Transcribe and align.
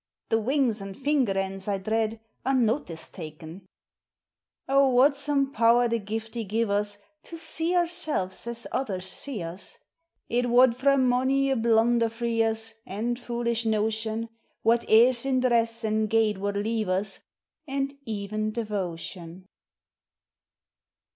Thae 0.31 0.37
winks 0.37 0.81
and 0.81 0.97
finger 0.97 1.37
ends, 1.37 1.67
I 1.67 1.77
dread. 1.77 2.19
Are 2.43 2.55
notice 2.55 3.07
takin'! 3.07 3.67
350 4.67 4.67
POEMS 4.67 4.67
OF 4.67 4.73
NATURE. 4.73 4.81
O 4.83 4.89
wad 4.89 5.15
some 5.15 5.51
power 5.53 5.87
the 5.87 5.99
giftie 5.99 6.43
gie 6.49 6.65
us 6.65 6.97
To 7.21 7.37
see 7.37 7.75
oursel's 7.75 8.47
as 8.47 8.65
others 8.71 9.05
see 9.05 9.43
us! 9.43 9.77
It 10.27 10.47
wad 10.49 10.75
frae 10.75 10.97
mouie 10.97 11.51
a 11.51 11.55
blunder 11.55 12.09
free 12.09 12.41
us, 12.41 12.73
And 12.87 13.19
foolish 13.19 13.63
notion: 13.67 14.29
What 14.63 14.85
airs 14.87 15.23
in 15.23 15.39
dress 15.41 15.85
an' 15.85 16.07
gait 16.07 16.39
wad 16.39 16.55
lea'e 16.55 16.87
us, 16.87 17.19
And 17.67 17.93
ev'n 18.07 18.49
devotion 18.49 19.45